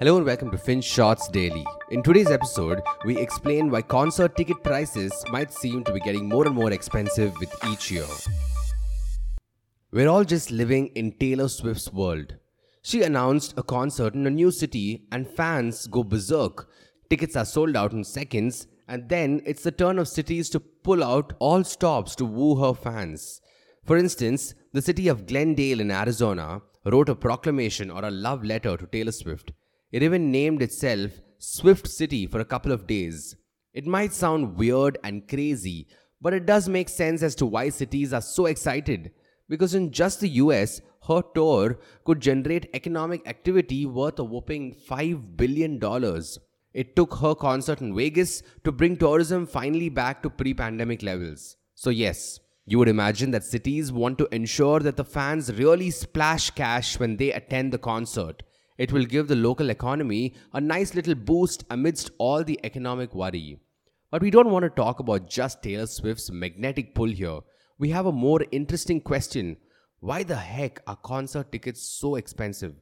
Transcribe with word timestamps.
Hello 0.00 0.16
and 0.16 0.24
welcome 0.24 0.48
to 0.52 0.56
FinShots 0.56 1.32
Daily. 1.32 1.66
In 1.90 2.04
today's 2.04 2.30
episode, 2.30 2.80
we 3.04 3.18
explain 3.18 3.68
why 3.68 3.82
concert 3.82 4.36
ticket 4.36 4.62
prices 4.62 5.12
might 5.32 5.52
seem 5.52 5.82
to 5.82 5.92
be 5.92 5.98
getting 5.98 6.28
more 6.28 6.46
and 6.46 6.54
more 6.54 6.70
expensive 6.70 7.36
with 7.40 7.52
each 7.68 7.90
year. 7.90 8.06
We're 9.90 10.06
all 10.06 10.22
just 10.22 10.52
living 10.52 10.92
in 10.94 11.18
Taylor 11.18 11.48
Swift's 11.48 11.92
world. 11.92 12.36
She 12.80 13.02
announced 13.02 13.54
a 13.56 13.64
concert 13.64 14.14
in 14.14 14.24
a 14.24 14.30
new 14.30 14.52
city, 14.52 15.08
and 15.10 15.28
fans 15.28 15.88
go 15.88 16.04
berserk. 16.04 16.68
Tickets 17.10 17.34
are 17.34 17.44
sold 17.44 17.74
out 17.74 17.92
in 17.92 18.04
seconds, 18.04 18.68
and 18.86 19.08
then 19.08 19.42
it's 19.44 19.64
the 19.64 19.72
turn 19.72 19.98
of 19.98 20.06
cities 20.06 20.48
to 20.50 20.60
pull 20.60 21.02
out 21.02 21.32
all 21.40 21.64
stops 21.64 22.14
to 22.14 22.24
woo 22.24 22.54
her 22.62 22.72
fans. 22.72 23.40
For 23.84 23.96
instance, 23.96 24.54
the 24.72 24.80
city 24.80 25.08
of 25.08 25.26
Glendale 25.26 25.80
in 25.80 25.90
Arizona 25.90 26.62
wrote 26.84 27.08
a 27.08 27.16
proclamation 27.16 27.90
or 27.90 28.04
a 28.04 28.12
love 28.12 28.44
letter 28.44 28.76
to 28.76 28.86
Taylor 28.86 29.10
Swift 29.10 29.50
it 29.90 30.02
even 30.02 30.30
named 30.30 30.62
itself 30.62 31.12
Swift 31.38 31.86
City 31.86 32.26
for 32.26 32.40
a 32.40 32.44
couple 32.44 32.72
of 32.72 32.86
days. 32.86 33.36
It 33.72 33.86
might 33.86 34.12
sound 34.12 34.56
weird 34.56 34.98
and 35.04 35.26
crazy, 35.28 35.86
but 36.20 36.34
it 36.34 36.46
does 36.46 36.68
make 36.68 36.88
sense 36.88 37.22
as 37.22 37.34
to 37.36 37.46
why 37.46 37.68
cities 37.68 38.12
are 38.12 38.20
so 38.20 38.46
excited. 38.46 39.12
Because 39.48 39.74
in 39.74 39.92
just 39.92 40.20
the 40.20 40.28
US, 40.40 40.80
her 41.06 41.22
tour 41.34 41.78
could 42.04 42.20
generate 42.20 42.68
economic 42.74 43.26
activity 43.26 43.86
worth 43.86 44.18
a 44.18 44.24
whopping 44.24 44.74
$5 44.74 45.36
billion. 45.36 45.80
It 46.74 46.94
took 46.94 47.14
her 47.16 47.34
concert 47.34 47.80
in 47.80 47.96
Vegas 47.96 48.42
to 48.64 48.72
bring 48.72 48.96
tourism 48.96 49.46
finally 49.46 49.88
back 49.88 50.22
to 50.22 50.30
pre 50.30 50.52
pandemic 50.52 51.02
levels. 51.02 51.56
So, 51.74 51.90
yes, 51.90 52.40
you 52.66 52.78
would 52.78 52.88
imagine 52.88 53.30
that 53.30 53.44
cities 53.44 53.90
want 53.90 54.18
to 54.18 54.28
ensure 54.34 54.80
that 54.80 54.96
the 54.96 55.04
fans 55.04 55.54
really 55.54 55.90
splash 55.90 56.50
cash 56.50 56.98
when 56.98 57.16
they 57.16 57.32
attend 57.32 57.72
the 57.72 57.78
concert. 57.78 58.42
It 58.78 58.92
will 58.92 59.04
give 59.04 59.26
the 59.26 59.36
local 59.36 59.70
economy 59.70 60.34
a 60.52 60.60
nice 60.60 60.94
little 60.94 61.16
boost 61.16 61.64
amidst 61.68 62.10
all 62.18 62.44
the 62.44 62.60
economic 62.62 63.14
worry. 63.14 63.58
But 64.10 64.22
we 64.22 64.30
don't 64.30 64.50
want 64.50 64.62
to 64.62 64.70
talk 64.70 65.00
about 65.00 65.28
just 65.28 65.62
Taylor 65.62 65.86
Swift's 65.86 66.30
magnetic 66.30 66.94
pull 66.94 67.08
here. 67.08 67.40
We 67.78 67.90
have 67.90 68.06
a 68.06 68.12
more 68.12 68.44
interesting 68.52 69.00
question. 69.00 69.56
Why 70.00 70.22
the 70.22 70.36
heck 70.36 70.80
are 70.86 70.96
concert 70.96 71.50
tickets 71.50 71.82
so 71.82 72.14
expensive? 72.14 72.74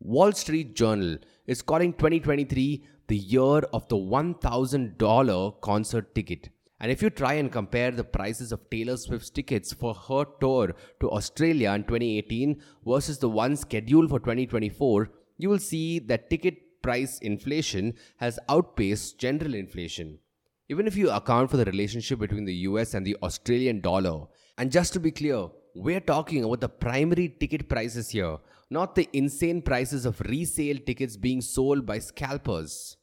Wall 0.00 0.32
Street 0.32 0.74
Journal 0.74 1.18
is 1.46 1.62
calling 1.62 1.92
2023 1.92 2.84
the 3.08 3.16
year 3.16 3.58
of 3.72 3.86
the 3.88 3.96
$1,000 3.96 5.60
concert 5.60 6.14
ticket. 6.14 6.48
And 6.82 6.90
if 6.90 7.00
you 7.00 7.10
try 7.10 7.34
and 7.34 7.50
compare 7.50 7.92
the 7.92 8.02
prices 8.02 8.50
of 8.50 8.68
Taylor 8.68 8.96
Swift's 8.96 9.30
tickets 9.30 9.72
for 9.72 9.94
her 9.94 10.24
tour 10.40 10.74
to 10.98 11.10
Australia 11.12 11.70
in 11.74 11.84
2018 11.84 12.60
versus 12.84 13.18
the 13.18 13.28
one 13.28 13.54
scheduled 13.54 14.10
for 14.10 14.18
2024, 14.18 15.08
you 15.38 15.48
will 15.48 15.60
see 15.60 16.00
that 16.00 16.28
ticket 16.28 16.82
price 16.82 17.20
inflation 17.20 17.94
has 18.16 18.40
outpaced 18.48 19.16
general 19.16 19.54
inflation. 19.54 20.18
Even 20.68 20.88
if 20.88 20.96
you 20.96 21.08
account 21.08 21.52
for 21.52 21.56
the 21.56 21.64
relationship 21.66 22.18
between 22.18 22.46
the 22.46 22.66
US 22.70 22.94
and 22.94 23.06
the 23.06 23.16
Australian 23.22 23.80
dollar, 23.80 24.26
and 24.58 24.72
just 24.72 24.92
to 24.94 24.98
be 24.98 25.12
clear, 25.12 25.46
we're 25.76 26.00
talking 26.00 26.42
about 26.42 26.60
the 26.60 26.68
primary 26.68 27.28
ticket 27.28 27.68
prices 27.68 28.10
here, 28.10 28.38
not 28.70 28.96
the 28.96 29.08
insane 29.12 29.62
prices 29.62 30.04
of 30.04 30.20
resale 30.22 30.78
tickets 30.84 31.16
being 31.16 31.42
sold 31.42 31.86
by 31.86 32.00
scalpers. 32.00 32.96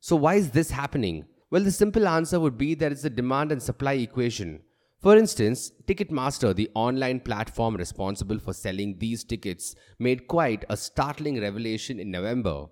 So, 0.00 0.16
why 0.16 0.36
is 0.36 0.52
this 0.52 0.70
happening? 0.70 1.26
Well, 1.48 1.62
the 1.62 1.70
simple 1.70 2.08
answer 2.08 2.40
would 2.40 2.58
be 2.58 2.74
that 2.74 2.90
it's 2.90 3.04
a 3.04 3.10
demand 3.10 3.52
and 3.52 3.62
supply 3.62 3.92
equation. 3.92 4.62
For 4.98 5.16
instance, 5.16 5.70
Ticketmaster, 5.86 6.52
the 6.52 6.70
online 6.74 7.20
platform 7.20 7.76
responsible 7.76 8.40
for 8.40 8.52
selling 8.52 8.98
these 8.98 9.22
tickets, 9.22 9.76
made 10.00 10.26
quite 10.26 10.64
a 10.68 10.76
startling 10.76 11.40
revelation 11.40 12.00
in 12.00 12.10
November. 12.10 12.66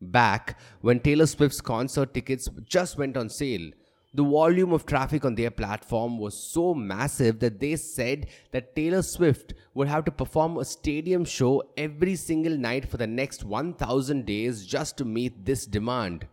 Back 0.00 0.56
when 0.82 1.00
Taylor 1.00 1.26
Swift's 1.26 1.60
concert 1.60 2.14
tickets 2.14 2.48
just 2.64 2.96
went 2.96 3.16
on 3.16 3.28
sale, 3.28 3.72
the 4.14 4.22
volume 4.22 4.72
of 4.72 4.86
traffic 4.86 5.24
on 5.24 5.34
their 5.34 5.50
platform 5.50 6.18
was 6.18 6.36
so 6.36 6.74
massive 6.74 7.40
that 7.40 7.58
they 7.58 7.74
said 7.74 8.28
that 8.52 8.76
Taylor 8.76 9.02
Swift 9.02 9.54
would 9.74 9.88
have 9.88 10.04
to 10.04 10.12
perform 10.12 10.58
a 10.58 10.64
stadium 10.64 11.24
show 11.24 11.64
every 11.76 12.14
single 12.14 12.56
night 12.56 12.88
for 12.88 12.98
the 12.98 13.06
next 13.06 13.42
1000 13.42 14.26
days 14.26 14.64
just 14.64 14.96
to 14.98 15.04
meet 15.04 15.44
this 15.44 15.66
demand. 15.66 16.28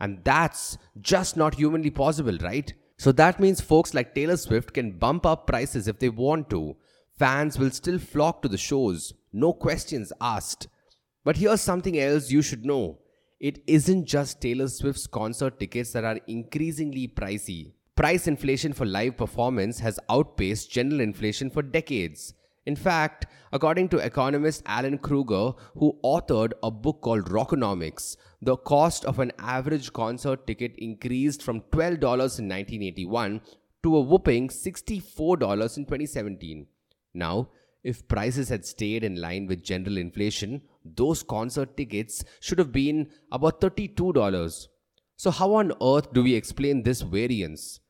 And 0.00 0.24
that's 0.24 0.78
just 1.00 1.36
not 1.36 1.54
humanly 1.54 1.90
possible, 1.90 2.38
right? 2.38 2.72
So 2.96 3.12
that 3.12 3.40
means 3.40 3.60
folks 3.60 3.94
like 3.94 4.14
Taylor 4.14 4.36
Swift 4.36 4.74
can 4.74 4.92
bump 4.92 5.24
up 5.26 5.46
prices 5.46 5.88
if 5.88 5.98
they 5.98 6.08
want 6.08 6.50
to. 6.50 6.76
Fans 7.18 7.58
will 7.58 7.70
still 7.70 7.98
flock 7.98 8.42
to 8.42 8.48
the 8.48 8.58
shows, 8.58 9.12
no 9.32 9.52
questions 9.52 10.12
asked. 10.20 10.68
But 11.24 11.36
here's 11.36 11.60
something 11.60 11.98
else 11.98 12.30
you 12.30 12.42
should 12.42 12.64
know 12.64 12.98
it 13.38 13.62
isn't 13.66 14.04
just 14.04 14.42
Taylor 14.42 14.68
Swift's 14.68 15.06
concert 15.06 15.58
tickets 15.58 15.92
that 15.92 16.04
are 16.04 16.20
increasingly 16.26 17.08
pricey. 17.08 17.72
Price 17.96 18.26
inflation 18.26 18.72
for 18.74 18.84
live 18.84 19.16
performance 19.16 19.80
has 19.80 19.98
outpaced 20.10 20.70
general 20.70 21.00
inflation 21.00 21.50
for 21.50 21.62
decades. 21.62 22.34
In 22.66 22.76
fact, 22.76 23.26
according 23.52 23.88
to 23.88 23.98
economist 23.98 24.62
Alan 24.66 24.98
Krueger, 24.98 25.52
who 25.74 25.98
authored 26.04 26.52
a 26.62 26.70
book 26.70 27.00
called 27.00 27.24
Rockonomics, 27.24 28.16
the 28.42 28.56
cost 28.56 29.04
of 29.04 29.18
an 29.18 29.32
average 29.38 29.92
concert 29.92 30.46
ticket 30.46 30.74
increased 30.76 31.42
from 31.42 31.62
$12 31.72 32.00
in 32.02 32.48
1981 32.48 33.40
to 33.82 33.96
a 33.96 34.00
whooping 34.00 34.48
$64 34.48 35.76
in 35.78 35.84
2017. 35.84 36.66
Now, 37.14 37.48
if 37.82 38.06
prices 38.06 38.50
had 38.50 38.66
stayed 38.66 39.04
in 39.04 39.20
line 39.20 39.46
with 39.46 39.64
general 39.64 39.96
inflation, 39.96 40.60
those 40.84 41.22
concert 41.22 41.78
tickets 41.78 42.22
should 42.40 42.58
have 42.58 42.72
been 42.72 43.08
about 43.32 43.60
$32. 43.60 44.68
So, 45.16 45.30
how 45.30 45.54
on 45.54 45.72
earth 45.82 46.12
do 46.12 46.22
we 46.22 46.34
explain 46.34 46.82
this 46.82 47.00
variance? 47.00 47.80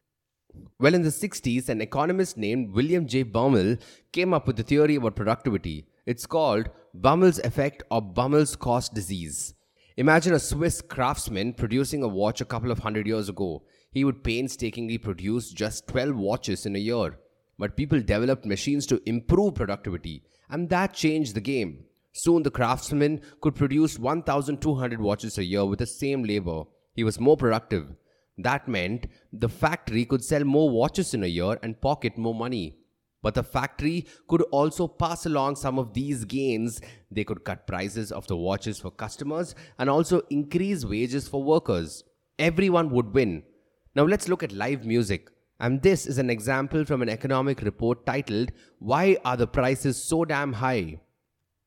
Well, 0.79 0.95
in 0.95 1.03
the 1.03 1.11
60s, 1.11 1.69
an 1.69 1.81
economist 1.81 2.37
named 2.37 2.73
William 2.73 3.07
J. 3.07 3.25
Baumol 3.25 3.81
came 4.13 4.33
up 4.33 4.47
with 4.47 4.59
a 4.61 4.63
theory 4.63 4.97
about 4.97 5.17
productivity. 5.17 5.87
It's 6.07 6.27
called 6.27 6.71
Baumol's 6.99 7.39
effect 7.41 7.83
or 7.91 8.01
Baumol's 8.01 8.57
cost 8.57 8.95
disease. 8.95 9.55
Imagine 9.97 10.33
a 10.33 10.39
Swiss 10.39 10.81
craftsman 10.81 11.53
producing 11.53 12.03
a 12.03 12.09
watch 12.09 12.41
a 12.41 12.47
couple 12.47 12.71
of 12.71 12.79
hundred 12.79 13.07
years 13.07 13.29
ago. 13.29 13.63
He 13.93 14.05
would 14.05 14.25
painstakingly 14.25 14.99
produce 14.99 15.51
just 15.51 15.87
12 15.89 16.17
watches 16.17 16.65
in 16.65 16.75
a 16.77 16.79
year. 16.79 17.19
But 17.59 17.77
people 17.77 18.01
developed 18.01 18.47
machines 18.47 18.87
to 18.87 19.03
improve 19.05 19.57
productivity, 19.57 20.23
and 20.49 20.71
that 20.71 20.95
changed 20.95 21.35
the 21.35 21.43
game. 21.43 21.85
Soon 22.13 22.43
the 22.43 22.51
craftsman 22.51 23.21
could 23.43 23.55
produce 23.55 23.99
1,200 23.99 25.01
watches 25.01 25.37
a 25.37 25.45
year 25.45 25.67
with 25.67 25.81
the 25.81 25.87
same 25.87 26.25
labor. 26.25 26.63
He 26.95 27.05
was 27.05 27.21
more 27.21 27.37
productive. 27.37 27.95
That 28.43 28.69
meant 28.69 29.07
the 29.33 29.49
factory 29.49 30.05
could 30.05 30.25
sell 30.25 30.45
more 30.45 30.71
watches 30.71 31.15
in 31.15 31.25
a 31.25 31.27
year 31.27 31.59
and 31.63 31.81
pocket 31.81 32.17
more 32.17 32.35
money. 32.35 32.77
But 33.23 33.35
the 33.35 33.43
factory 33.43 34.07
could 34.29 34.43
also 34.51 34.89
pass 34.89 35.27
along 35.27 35.57
some 35.57 35.79
of 35.79 35.93
these 35.93 36.25
gains. 36.25 36.81
They 37.11 37.25
could 37.25 37.45
cut 37.45 37.67
prices 37.67 38.11
of 38.13 38.27
the 38.27 38.37
watches 38.37 38.81
for 38.81 38.91
customers 38.91 39.55
and 39.79 39.91
also 39.91 40.23
increase 40.31 40.85
wages 40.85 41.29
for 41.29 41.43
workers. 41.43 42.03
Everyone 42.39 42.91
would 42.91 43.13
win. 43.13 43.43
Now 43.95 44.05
let's 44.05 44.29
look 44.29 44.43
at 44.43 44.53
live 44.53 44.87
music. 44.87 45.29
And 45.59 45.83
this 45.83 46.07
is 46.07 46.17
an 46.17 46.31
example 46.31 46.87
from 46.87 47.03
an 47.03 47.11
economic 47.11 47.61
report 47.61 48.07
titled, 48.07 48.53
Why 48.79 49.19
Are 49.27 49.37
the 49.37 49.47
Prices 49.47 50.03
So 50.03 50.25
Damn 50.25 50.55
High? 50.55 51.01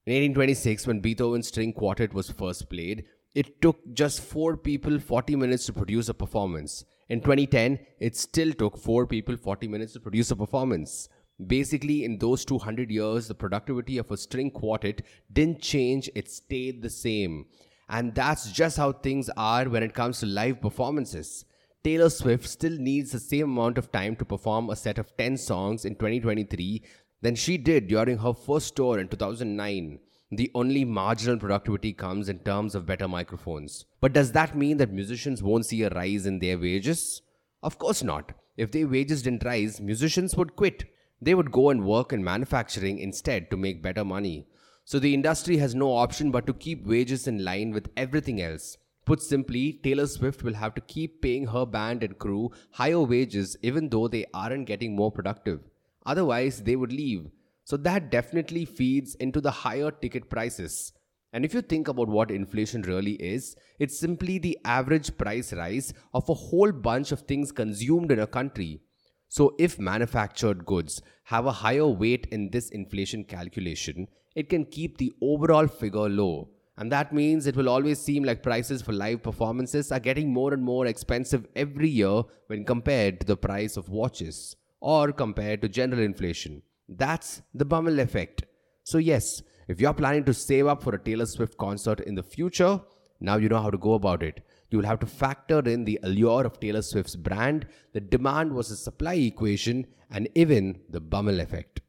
In 0.06 0.12
1826, 0.12 0.88
when 0.88 1.00
Beethoven's 1.00 1.48
String 1.50 1.72
Quartet 1.72 2.14
was 2.14 2.32
first 2.32 2.70
played, 2.70 3.06
it 3.34 3.62
took 3.62 3.80
just 3.94 4.22
four 4.22 4.56
people 4.56 5.00
40 5.00 5.36
minutes 5.36 5.66
to 5.66 5.74
produce 5.74 6.10
a 6.10 6.14
performance. 6.14 6.86
In 7.10 7.20
2010, 7.20 7.80
it 8.00 8.16
still 8.16 8.54
took 8.54 8.78
four 8.78 9.08
people 9.08 9.36
40 9.36 9.68
minutes 9.68 9.94
to 9.94 10.00
produce 10.00 10.32
a 10.32 10.36
performance. 10.36 11.10
Basically, 11.48 12.06
in 12.06 12.20
those 12.20 12.46
200 12.46 12.92
years, 12.92 13.28
the 13.28 13.34
productivity 13.34 13.98
of 13.98 14.12
a 14.12 14.18
string 14.18 14.52
quartet 14.52 15.02
didn't 15.32 15.62
change, 15.62 16.10
it 16.14 16.30
stayed 16.30 16.82
the 16.82 16.90
same. 16.90 17.46
And 17.90 18.14
that's 18.14 18.52
just 18.52 18.78
how 18.78 18.92
things 18.92 19.30
are 19.36 19.66
when 19.66 19.84
it 19.84 19.96
comes 19.96 20.20
to 20.20 20.26
live 20.28 20.62
performances. 20.62 21.46
Taylor 21.84 22.10
Swift 22.10 22.48
still 22.48 22.78
needs 22.78 23.12
the 23.12 23.20
same 23.20 23.52
amount 23.52 23.78
of 23.78 23.92
time 23.92 24.16
to 24.16 24.26
perform 24.26 24.70
a 24.70 24.76
set 24.76 25.00
of 25.00 25.18
10 25.18 25.38
songs 25.38 25.86
in 25.86 25.96
2023 25.96 26.82
than 27.22 27.36
she 27.36 27.58
did 27.58 27.88
during 27.88 28.20
her 28.20 28.34
first 28.34 28.76
tour 28.76 29.00
in 29.00 29.08
2009 29.08 30.00
the 30.38 30.52
only 30.56 30.86
marginal 30.86 31.38
productivity 31.38 31.94
comes 31.94 32.30
in 32.30 32.40
terms 32.40 32.76
of 32.76 32.86
better 32.86 33.08
microphones. 33.08 33.86
But 34.00 34.14
does 34.14 34.32
that 34.32 34.56
mean 34.56 34.78
that 34.78 34.92
musicians 34.92 35.44
won't 35.44 35.66
see 35.66 35.84
a 35.84 35.90
rise 35.90 36.26
in 36.26 36.40
their 36.40 36.58
wages? 36.58 37.22
Of 37.62 37.78
course 37.78 38.04
not. 38.04 38.34
If 38.56 38.72
their 38.72 38.88
wages 38.88 39.22
didn't 39.24 39.44
rise, 39.44 39.82
musicians 39.82 40.36
would 40.36 40.56
quit. 40.56 40.86
They 41.22 41.34
would 41.34 41.52
go 41.52 41.70
and 41.70 41.86
work 41.86 42.14
in 42.14 42.24
manufacturing 42.24 43.00
instead 43.00 43.50
to 43.50 43.58
make 43.58 43.82
better 43.82 44.06
money. 44.06 44.48
So 44.86 45.00
the 45.00 45.14
industry 45.14 45.58
has 45.58 45.74
no 45.74 45.94
option 45.94 46.32
but 46.32 46.46
to 46.48 46.54
keep 46.54 46.86
wages 46.86 47.28
in 47.28 47.44
line 47.44 47.72
with 47.72 47.90
everything 47.96 48.42
else. 48.42 48.78
Put 49.06 49.22
simply, 49.22 49.74
Taylor 49.84 50.08
Swift 50.08 50.44
will 50.44 50.54
have 50.54 50.74
to 50.76 50.82
keep 50.82 51.22
paying 51.22 51.48
her 51.48 51.66
band 51.66 52.04
and 52.04 52.18
crew 52.18 52.52
higher 52.72 53.02
wages 53.02 53.58
even 53.62 53.90
though 53.90 54.08
they 54.08 54.26
aren't 54.34 54.68
getting 54.68 54.96
more 54.96 55.12
productive. 55.12 55.62
Otherwise, 56.06 56.64
they 56.64 56.76
would 56.76 56.92
leave. 56.92 57.30
So 57.66 57.78
that 57.78 58.12
definitely 58.12 58.66
feeds 58.66 59.16
into 59.16 59.40
the 59.40 59.52
higher 59.52 59.92
ticket 59.92 60.30
prices. 60.30 60.94
And 61.32 61.44
if 61.44 61.54
you 61.54 61.62
think 61.62 61.88
about 61.88 62.10
what 62.10 62.30
inflation 62.30 62.84
really 62.84 63.14
is, 63.14 63.56
it's 63.80 63.98
simply 63.98 64.38
the 64.38 64.58
average 64.66 65.18
price 65.18 65.52
rise 65.52 65.94
of 66.14 66.30
a 66.30 66.34
whole 66.34 66.72
bunch 66.72 67.12
of 67.12 67.22
things 67.22 67.52
consumed 67.52 68.12
in 68.12 68.20
a 68.20 68.28
country. 68.28 68.82
So, 69.30 69.56
if 69.58 69.80
manufactured 69.80 70.64
goods 70.64 71.02
have 71.24 71.48
a 71.48 71.52
higher 71.52 71.88
weight 71.88 72.28
in 72.32 72.52
this 72.52 72.70
inflation 72.70 73.24
calculation, 73.24 74.08
it 74.36 74.48
can 74.48 74.66
keep 74.66 74.98
the 74.98 75.12
overall 75.22 75.66
figure 75.66 76.08
low. 76.08 76.50
And 76.78 76.92
that 76.92 77.14
means 77.14 77.48
it 77.48 77.56
will 77.56 77.70
always 77.70 78.00
seem 78.00 78.24
like 78.24 78.44
prices 78.44 78.82
for 78.84 78.94
live 78.94 79.24
performances 79.24 79.92
are 79.92 80.00
getting 80.00 80.32
more 80.32 80.54
and 80.54 80.64
more 80.64 80.86
expensive 80.86 81.48
every 81.56 81.90
year 81.90 82.24
when 82.48 82.64
compared 82.64 83.20
to 83.22 83.26
the 83.26 83.38
price 83.38 83.76
of 83.78 83.90
watches 83.90 84.56
or 84.82 85.12
compared 85.12 85.62
to 85.62 85.70
general 85.70 86.02
inflation. 86.02 86.62
That's 86.88 87.42
the 87.54 87.66
Baumol 87.66 88.00
effect. 88.00 88.44
So, 88.84 88.98
yes, 88.98 89.42
if 89.68 89.80
you're 89.80 89.94
planning 89.94 90.26
to 90.26 90.34
save 90.34 90.68
up 90.68 90.84
for 90.84 90.94
a 90.94 91.00
Taylor 91.00 91.26
Swift 91.26 91.58
concert 91.58 92.02
in 92.02 92.16
the 92.16 92.24
future, 92.24 92.82
now 93.20 93.38
you 93.38 93.48
know 93.48 93.62
how 93.62 93.70
to 93.70 93.78
go 93.78 93.94
about 93.94 94.22
it. 94.22 94.46
You 94.70 94.80
will 94.80 94.86
have 94.86 95.00
to 95.00 95.06
factor 95.06 95.60
in 95.60 95.86
the 95.86 96.00
allure 96.04 96.46
of 96.46 96.60
Taylor 96.60 96.82
Swift's 96.82 97.16
brand, 97.16 97.68
the 97.94 98.02
demand 98.02 98.52
versus 98.54 98.84
supply 98.84 99.14
equation, 99.14 99.86
and 100.12 100.28
even 100.36 100.80
the 100.90 101.00
Baumol 101.00 101.40
effect. 101.40 101.80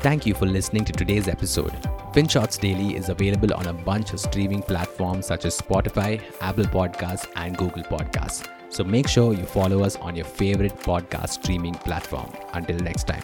Thank 0.00 0.26
you 0.26 0.34
for 0.34 0.46
listening 0.46 0.84
to 0.86 0.92
today's 0.92 1.28
episode. 1.28 1.72
FinShots 2.12 2.60
Daily 2.60 2.96
is 2.96 3.08
available 3.08 3.54
on 3.54 3.66
a 3.66 3.72
bunch 3.72 4.12
of 4.12 4.20
streaming 4.20 4.62
platforms 4.62 5.26
such 5.26 5.44
as 5.44 5.58
Spotify, 5.58 6.22
Apple 6.40 6.64
Podcasts, 6.64 7.26
and 7.36 7.56
Google 7.56 7.84
Podcasts. 7.84 8.46
So 8.68 8.84
make 8.84 9.08
sure 9.08 9.32
you 9.32 9.44
follow 9.44 9.82
us 9.82 9.96
on 9.96 10.14
your 10.16 10.26
favorite 10.26 10.76
podcast 10.80 11.30
streaming 11.30 11.74
platform. 11.74 12.30
Until 12.52 12.76
next 12.78 13.04
time. 13.04 13.22